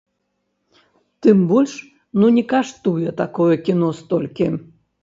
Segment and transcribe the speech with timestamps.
[1.25, 1.75] Тым больш,
[2.23, 4.55] ну не каштуе такое кіно столькі.